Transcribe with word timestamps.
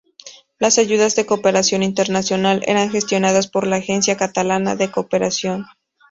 Las 0.57 0.79
ayudas 0.79 1.15
de 1.15 1.27
cooperación 1.27 1.83
internacional 1.83 2.63
eran 2.65 2.89
gestionadas 2.89 3.47
por 3.47 3.67
la 3.67 3.75
Agencia 3.75 4.17
Catalana 4.17 4.75
de 4.75 4.89
Cooperación. 4.89 5.67